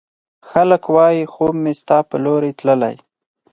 خلګ 0.49 0.83
وايي، 0.95 1.23
خوب 1.33 1.53
مې 1.63 1.73
ستا 1.81 1.97
په 2.09 2.15
لورې 2.25 2.51
تللی 2.59 2.95